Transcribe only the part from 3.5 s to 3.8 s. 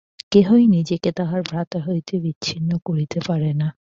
না।